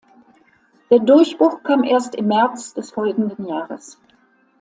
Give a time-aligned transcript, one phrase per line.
[0.89, 4.01] Der Durchbruch kam erst im März des folgenden Jahres.